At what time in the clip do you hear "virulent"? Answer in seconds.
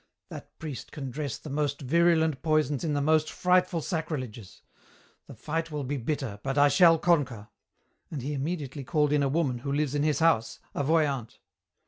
1.81-2.41